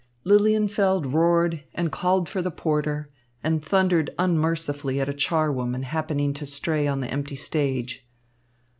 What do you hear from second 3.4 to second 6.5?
and thundered unmercifully at a charwoman happening to